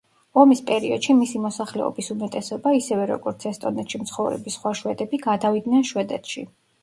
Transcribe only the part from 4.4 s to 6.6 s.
სხვა შვედები გადავიდნენ შვედეთში.